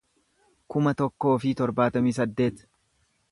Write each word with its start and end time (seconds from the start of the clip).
kuma 0.75 0.93
tokkoo 1.01 1.35
fi 1.45 1.53
torbaatamii 1.61 2.17
saddeet 2.21 2.65